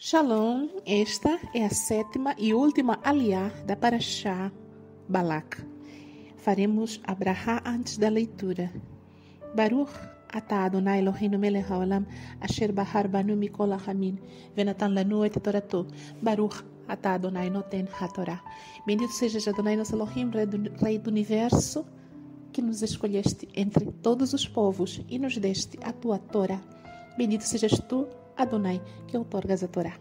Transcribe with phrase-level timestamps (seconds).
[0.00, 4.52] Shalom, esta é a sétima e última aliá da Parashá
[5.08, 5.66] Balak.
[6.36, 8.72] Faremos a brahá antes da leitura.
[9.56, 9.90] Baruch
[10.28, 12.06] atah Adonai Eloheinu melech haolam
[12.40, 14.20] asher bahar banu mikol hamin
[14.54, 15.88] venatan lanu et torato.
[16.22, 18.40] Baruch atah Adonai noten hatorá.
[18.86, 21.84] Bendito sejas Adonai nosso Elohim, rei do universo,
[22.52, 26.62] que nos escolheste entre todos os povos e nos deste a tua Torá.
[27.18, 28.06] Bendito sejas tu,
[28.38, 29.98] Adonai, que outorgas a Torá.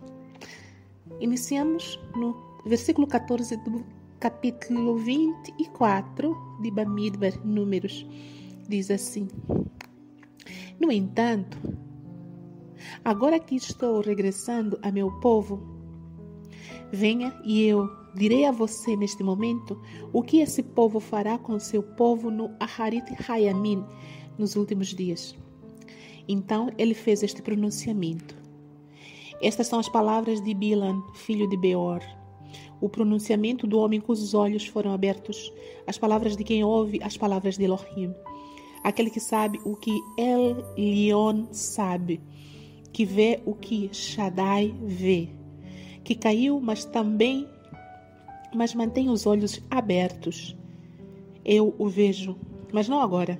[1.20, 3.84] Iniciamos no versículo 14 do
[4.20, 8.05] capítulo 24 de Bamidbar, Números.
[8.70, 9.28] Diz assim:
[10.80, 11.58] No entanto,
[13.04, 15.59] agora que estou regressando a meu povo,
[16.92, 19.81] venha e eu direi a você neste momento
[20.14, 23.84] o que esse povo fará com seu povo no Aharit Hayamin
[24.38, 25.36] nos últimos dias.
[26.27, 28.36] Então ele fez este pronunciamento.
[29.41, 32.02] Estas são as palavras de Bilan, filho de Beor.
[32.81, 35.52] O pronunciamento do homem cujos olhos foram abertos,
[35.86, 38.14] as palavras de quem ouve as palavras de Elohim.
[38.83, 42.22] Aquele que sabe o que El Leon sabe,
[42.92, 45.30] que vê o que Shaddai vê,
[46.03, 47.48] que caiu, mas também
[48.55, 50.55] mas mantém os olhos abertos.
[51.44, 52.36] Eu o vejo,
[52.72, 53.39] mas não agora.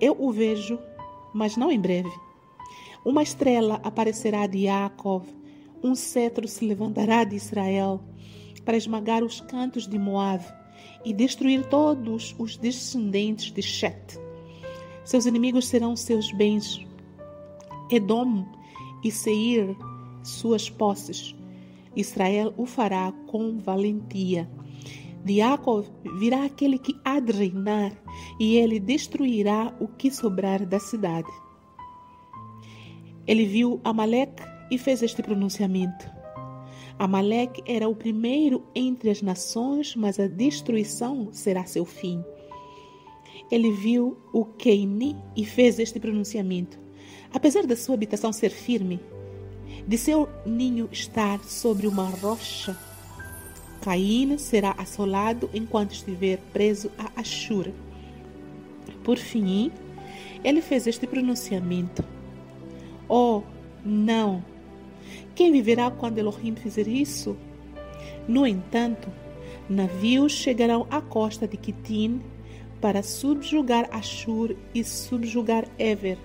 [0.00, 0.78] Eu o vejo,
[1.34, 2.10] mas não em breve.
[3.04, 5.26] Uma estrela aparecerá de Yaakov,
[5.82, 8.00] um cetro se levantará de Israel
[8.64, 10.42] para esmagar os cantos de Moab
[11.04, 14.18] e destruir todos os descendentes de Shet.
[15.04, 16.80] Seus inimigos serão seus bens,
[17.90, 18.46] Edom
[19.04, 19.76] e Seir,
[20.22, 21.34] suas posses.
[21.94, 24.48] Israel o fará com valentia.
[25.24, 25.38] De
[26.18, 27.92] virá aquele que há de reinar,
[28.38, 31.30] e ele destruirá o que sobrar da cidade.
[33.26, 36.12] Ele viu Amaleque e fez este pronunciamento.
[36.98, 42.22] Amaleque era o primeiro entre as nações, mas a destruição será seu fim.
[43.50, 46.78] Ele viu o Keini e fez este pronunciamento.
[47.32, 49.00] Apesar da sua habitação ser firme,
[49.88, 52.76] de seu ninho estar sobre uma rocha,
[53.84, 57.68] Caína será assolado enquanto estiver preso a Ashur.
[59.02, 59.70] Por fim,
[60.42, 62.02] ele fez este pronunciamento.
[63.06, 63.42] Oh,
[63.84, 64.42] não!
[65.34, 67.36] Quem viverá quando Elohim fizer isso?
[68.26, 69.12] No entanto,
[69.68, 72.22] navios chegarão à costa de Kitim
[72.80, 76.16] para subjugar Ashur e subjugar Ever,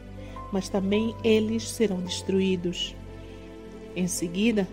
[0.54, 2.96] mas também eles serão destruídos.
[3.98, 4.66] Em seguida,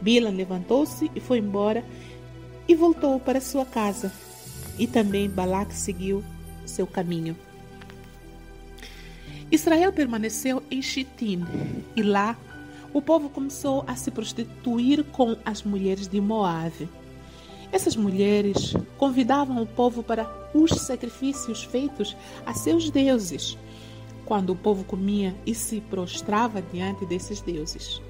[0.00, 1.84] Bilan levantou-se e foi embora
[2.68, 4.12] e voltou para sua casa.
[4.78, 6.22] E também Balac seguiu
[6.66, 7.36] seu caminho.
[9.50, 11.44] Israel permaneceu em Chitim
[11.96, 12.36] e lá
[12.92, 16.88] o povo começou a se prostituir com as mulheres de Moab.
[17.72, 23.58] Essas mulheres convidavam o povo para os sacrifícios feitos a seus deuses,
[24.24, 28.00] quando o povo comia e se prostrava diante desses deuses.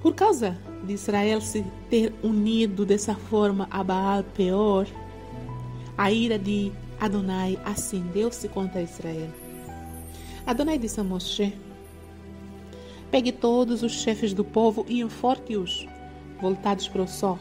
[0.00, 4.86] Por causa de Israel se ter unido dessa forma a Baal Peor,
[5.96, 6.70] a ira de
[7.00, 9.30] Adonai acendeu-se contra Israel.
[10.46, 11.52] Adonai disse a Moshe:
[13.10, 15.86] Pegue todos os chefes do povo e enforque-os,
[16.40, 17.38] voltados para o sol,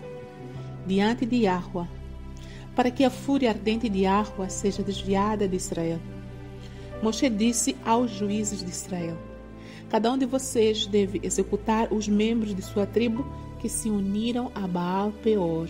[0.88, 1.88] diante de Yahweh,
[2.76, 6.00] para que a fúria ardente de Yahweh seja desviada de Israel.
[7.04, 9.18] Moshe disse aos juízes de Israel:
[9.90, 13.26] Cada um de vocês deve executar os membros de sua tribo
[13.60, 15.70] que se uniram a Baal Peor.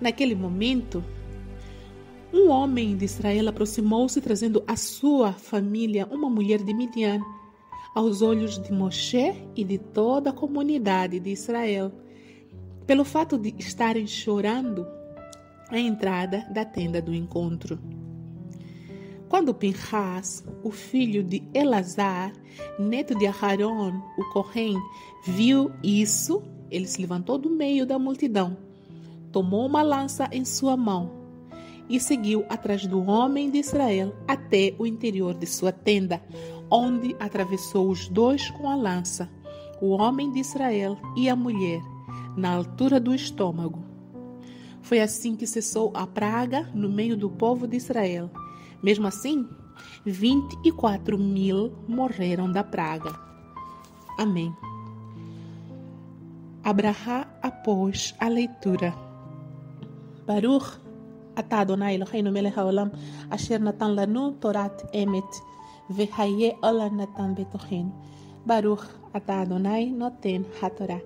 [0.00, 1.02] Naquele momento,
[2.32, 7.20] um homem de Israel aproximou-se trazendo à sua família uma mulher de Midian.
[7.94, 11.92] Aos olhos de Moshe e de toda a comunidade de Israel,
[12.84, 14.84] pelo fato de estarem chorando
[15.70, 17.78] a entrada da tenda do encontro.
[19.34, 22.32] Quando Pinhas, o filho de Elazar,
[22.78, 24.80] neto de Aharon, o Corém,
[25.26, 28.56] viu isso, ele se levantou do meio da multidão,
[29.32, 31.10] tomou uma lança em sua mão
[31.90, 36.22] e seguiu atrás do homem de Israel até o interior de sua tenda,
[36.70, 39.28] onde atravessou os dois com a lança,
[39.82, 41.82] o homem de Israel e a mulher,
[42.36, 43.82] na altura do estômago.
[44.80, 48.30] Foi assim que cessou a praga no meio do povo de Israel.
[48.84, 49.48] Mesmo assim,
[50.04, 53.18] 24 mil morreram da praga.
[54.18, 54.54] Amém.
[56.62, 58.92] Abraha após a leitura.
[60.26, 60.78] Baruch
[61.34, 62.92] atadonai Adonai Eloheinu melech haolam
[63.30, 65.32] asher natan lanu torat emet
[65.88, 67.90] vehaye olan natan betohen.
[68.44, 68.84] Baruch
[69.14, 71.00] atadonai Adonai noten hatorah.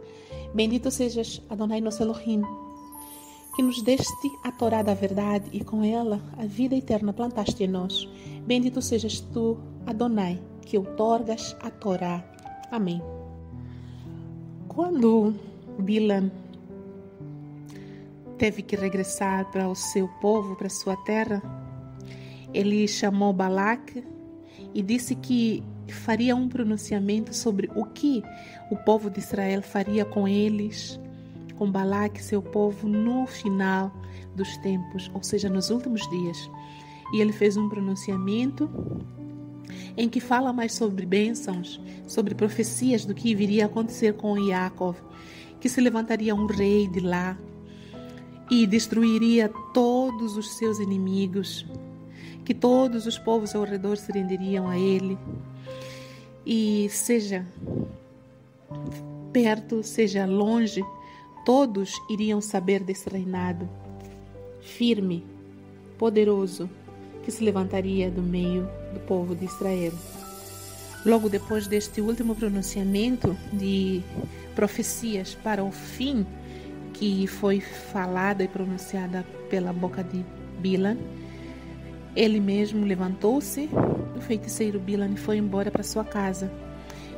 [0.53, 2.43] Bendito sejas Adonai nosso Elohim,
[3.59, 7.67] que nos deste a Torá da verdade e com ela a vida eterna plantaste em
[7.67, 8.09] nós.
[8.47, 12.25] Bendito sejas tu, Adonai, que outorgas a Torá.
[12.71, 13.03] Amém.
[14.69, 15.35] Quando
[15.77, 16.31] Bilan
[18.39, 21.43] teve que regressar para o seu povo, para sua terra,
[22.55, 24.05] ele chamou Balac
[24.73, 28.23] e disse que faria um pronunciamento sobre o que
[28.71, 31.01] o povo de Israel faria com eles,
[31.59, 33.93] com Balac, seu povo, no final
[34.35, 36.51] dos tempos, ou seja, nos últimos dias.
[37.13, 38.71] E ele fez um pronunciamento
[39.97, 44.95] em que fala mais sobre bênçãos, sobre profecias do que viria a acontecer com Jacob,
[45.61, 47.37] que se levantaria um rei de lá
[48.51, 51.67] e destruiria todos os seus inimigos,
[52.45, 55.19] que todos os povos ao redor se renderiam a ele.
[56.47, 57.47] E seja
[59.33, 60.83] perto, seja longe,
[61.49, 63.67] todos iriam saber desse reinado
[64.61, 65.25] firme,
[65.97, 66.69] poderoso,
[67.25, 69.95] que se levantaria do meio do povo de Israel.
[71.07, 74.03] Logo depois deste último pronunciamento de
[74.55, 76.27] profecias para o fim
[76.93, 80.23] que foi falada e pronunciada pela boca de
[80.61, 80.99] Bilan,
[82.15, 83.71] ele mesmo levantou-se,
[84.15, 86.53] o feiticeiro Bilan foi embora para sua casa.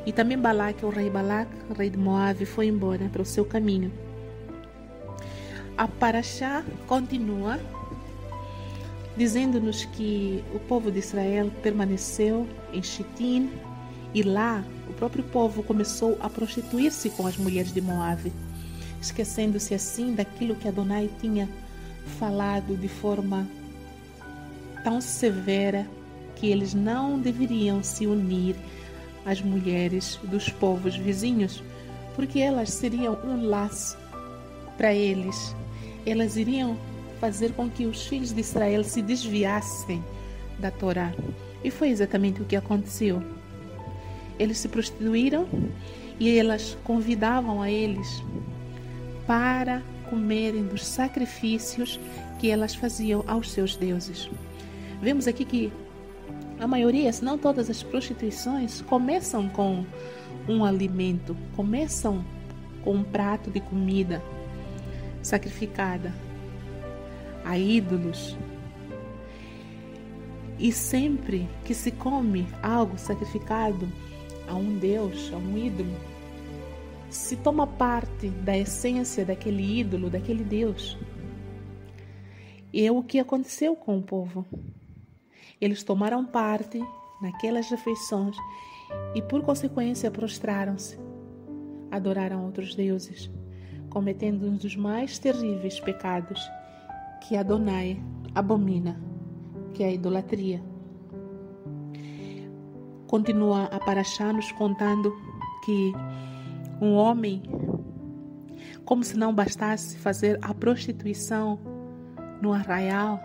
[0.05, 3.91] E também Balac, o rei Balac, rei de Moab, foi embora para o seu caminho.
[5.77, 7.59] A Paraxá continua
[9.15, 13.51] dizendo-nos que o povo de Israel permaneceu em Chitim
[14.13, 18.31] e lá o próprio povo começou a prostituir-se com as mulheres de Moab,
[19.01, 21.49] esquecendo-se assim daquilo que Adonai tinha
[22.19, 23.47] falado de forma
[24.83, 25.87] tão severa
[26.35, 28.55] que eles não deveriam se unir
[29.25, 31.63] às mulheres dos povos vizinhos,
[32.15, 33.97] porque elas seriam um laço
[34.81, 35.55] para eles.
[36.07, 36.75] Elas iriam
[37.19, 40.03] fazer com que os filhos de Israel se desviassem
[40.57, 41.13] da Torá.
[41.63, 43.21] E foi exatamente o que aconteceu.
[44.39, 45.47] Eles se prostituíram
[46.19, 48.23] e elas convidavam a eles
[49.27, 51.99] para comerem dos sacrifícios
[52.39, 54.31] que elas faziam aos seus deuses.
[54.99, 55.71] Vemos aqui que
[56.59, 59.85] a maioria, se não todas as prostituições, começam com
[60.49, 62.25] um alimento, começam
[62.83, 64.23] com um prato de comida
[65.21, 66.13] sacrificada
[67.43, 68.37] a ídolos.
[70.57, 73.87] E sempre que se come algo sacrificado
[74.47, 75.93] a um Deus, a um ídolo,
[77.09, 80.97] se toma parte da essência daquele ídolo, daquele Deus.
[82.71, 84.45] E é o que aconteceu com o povo.
[85.59, 86.79] Eles tomaram parte
[87.21, 88.35] naquelas refeições
[89.13, 90.97] e, por consequência, prostraram-se,
[91.91, 93.29] adoraram outros deuses,
[93.91, 96.41] cometendo um dos mais terríveis pecados
[97.21, 98.01] que Adonai
[98.33, 98.99] abomina,
[99.73, 100.63] que é a idolatria.
[103.05, 105.13] Continua a Paraxá nos contando
[105.63, 105.93] que
[106.81, 107.43] um homem,
[108.85, 111.59] como se não bastasse fazer a prostituição
[112.41, 113.19] no arraial,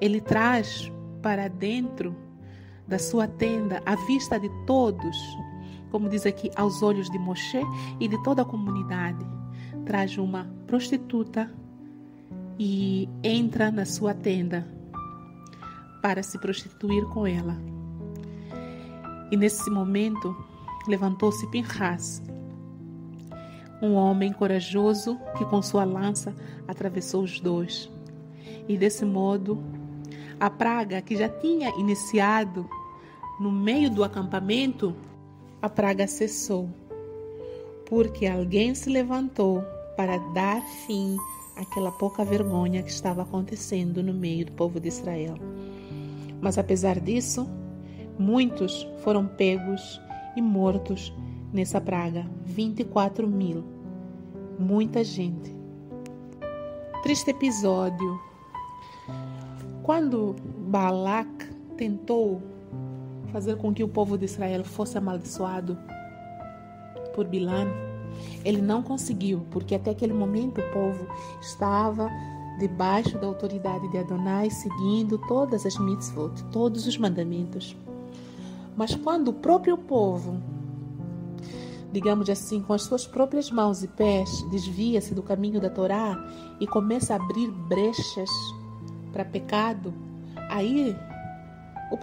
[0.00, 0.90] ele traz
[1.20, 2.16] para dentro
[2.88, 5.16] da sua tenda à vista de todos,
[5.90, 7.62] como diz aqui, aos olhos de Moshe
[8.00, 9.24] e de toda a comunidade,
[9.84, 11.50] traz uma prostituta
[12.58, 14.66] e entra na sua tenda
[16.02, 17.56] para se prostituir com ela.
[19.30, 20.36] E nesse momento
[20.86, 22.22] levantou-se Pinhas,
[23.80, 26.34] um homem corajoso que com sua lança
[26.68, 27.90] atravessou os dois.
[28.68, 29.62] E desse modo,
[30.38, 32.68] a praga que já tinha iniciado
[33.40, 34.94] no meio do acampamento,
[35.60, 36.70] a praga cessou,
[37.86, 39.64] porque alguém se levantou
[39.96, 41.16] para dar fim
[41.56, 45.36] aquela pouca vergonha que estava acontecendo no meio do povo de Israel.
[46.40, 47.48] Mas apesar disso,
[48.18, 50.00] muitos foram pegos
[50.36, 51.12] e mortos
[51.52, 53.64] nessa praga 24 mil.
[54.58, 55.54] Muita gente.
[57.02, 58.20] Triste episódio.
[59.82, 60.34] Quando
[60.68, 61.28] Balac
[61.76, 62.42] tentou
[63.30, 65.76] fazer com que o povo de Israel fosse amaldiçoado
[67.14, 67.68] por Bilam,
[68.44, 71.06] ele não conseguiu, porque até aquele momento o povo
[71.40, 72.10] estava
[72.58, 77.76] debaixo da autoridade de Adonai, seguindo todas as mitzvot, todos os mandamentos.
[78.76, 80.40] Mas quando o próprio povo,
[81.92, 86.16] digamos assim, com as suas próprias mãos e pés, desvia-se do caminho da Torá
[86.60, 88.30] e começa a abrir brechas
[89.12, 89.94] para pecado,
[90.48, 90.96] aí
[91.90, 91.96] o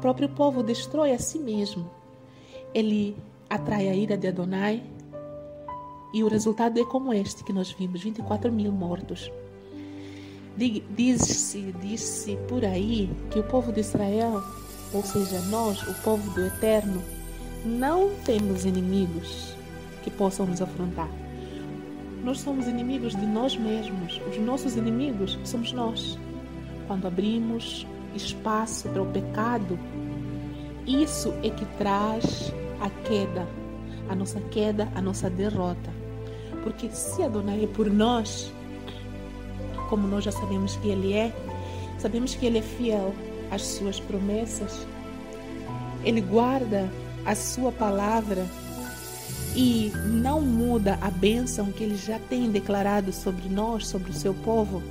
[0.00, 1.90] próprio povo destrói a si mesmo.
[2.74, 3.16] Ele
[3.48, 4.82] atrai a ira de Adonai
[6.12, 9.30] e o resultado é como este que nós vimos: 24 mil mortos.
[10.56, 14.42] Diz-se diz por aí que o povo de Israel,
[14.92, 17.02] ou seja, nós, o povo do Eterno,
[17.64, 19.54] não temos inimigos
[20.02, 21.10] que possam nos afrontar.
[22.24, 24.20] Nós somos inimigos de nós mesmos.
[24.30, 26.18] Os nossos inimigos somos nós.
[26.86, 29.78] Quando abrimos espaço para o pecado,
[30.86, 33.46] isso é que traz a queda,
[34.08, 35.90] a nossa queda, a nossa derrota.
[36.62, 38.52] Porque se Adonai é por nós,
[39.88, 41.32] como nós já sabemos que Ele é,
[41.98, 43.14] sabemos que Ele é fiel
[43.50, 44.86] às suas promessas,
[46.04, 46.90] Ele guarda
[47.24, 48.46] a sua palavra
[49.54, 54.34] e não muda a bênção que Ele já tem declarado sobre nós, sobre o seu
[54.34, 54.82] povo.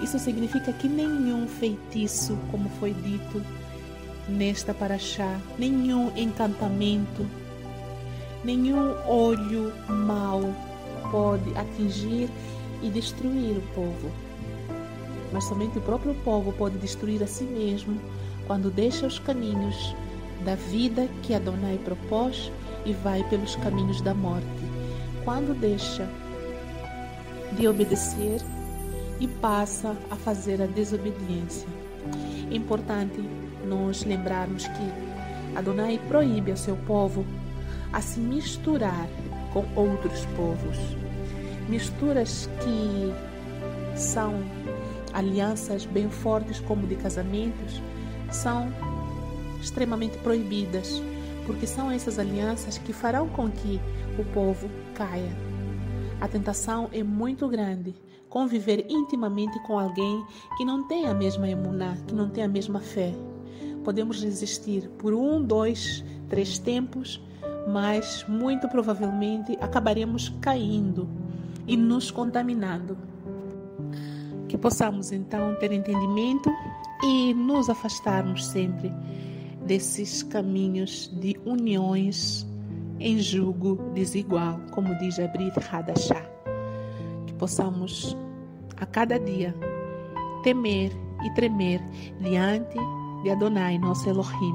[0.00, 3.42] Isso significa que nenhum feitiço, como foi dito
[4.28, 7.26] nesta paraxá, nenhum encantamento,
[8.44, 10.40] nenhum olho mau
[11.10, 12.28] pode atingir
[12.82, 14.10] e destruir o povo.
[15.32, 18.00] Mas somente o próprio povo pode destruir a si mesmo
[18.46, 19.94] quando deixa os caminhos
[20.44, 22.50] da vida que Adonai propôs
[22.84, 24.46] e vai pelos caminhos da morte.
[25.24, 26.08] Quando deixa
[27.52, 28.40] de obedecer
[29.20, 31.68] e passa a fazer a desobediência.
[32.50, 33.20] É importante
[33.66, 37.26] nós lembrarmos que Adonai proíbe ao seu povo
[37.92, 39.08] a se misturar
[39.52, 40.76] com outros povos.
[41.68, 44.34] Misturas que são
[45.12, 47.82] alianças bem fortes, como de casamentos,
[48.30, 48.68] são
[49.60, 51.02] extremamente proibidas,
[51.46, 53.80] porque são essas alianças que farão com que
[54.18, 55.36] o povo caia.
[56.20, 57.94] A tentação é muito grande
[58.28, 60.24] conviver intimamente com alguém
[60.56, 63.14] que não tem a mesma emuná, que não tem a mesma fé.
[63.84, 67.22] Podemos resistir por um, dois, três tempos,
[67.72, 71.08] mas muito provavelmente acabaremos caindo
[71.66, 72.96] e nos contaminando.
[74.48, 76.50] Que possamos então ter entendimento
[77.04, 78.90] e nos afastarmos sempre
[79.66, 82.46] desses caminhos de uniões
[82.98, 86.26] em julgo desigual, como diz Abrit Hadashah.
[87.26, 88.16] Que possamos
[88.78, 89.54] a cada dia
[90.42, 90.90] temer
[91.22, 91.80] e tremer
[92.20, 92.78] diante
[93.22, 94.54] de Adonai, nosso Elohim,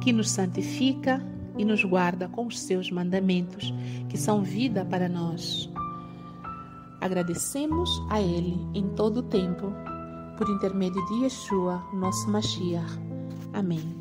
[0.00, 1.20] que nos santifica
[1.56, 3.72] e nos guarda com os seus mandamentos,
[4.08, 5.70] que são vida para nós.
[7.00, 9.72] Agradecemos a Ele em todo o tempo,
[10.36, 12.98] por intermédio de Yeshua, nosso Mashiach.
[13.52, 13.99] Amém.